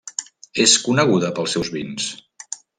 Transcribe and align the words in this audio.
És 0.63 0.73
coneguda 0.87 1.31
pels 1.41 1.55
seus 1.57 1.71
vins. 1.77 2.11